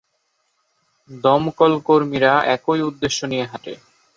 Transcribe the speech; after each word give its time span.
দমকলকর্মীরা 1.23 2.33
একই 2.55 2.81
উদ্দেশ্য 2.89 3.19
নিয়ে 3.25 3.45
হাঁটে। 3.45 3.73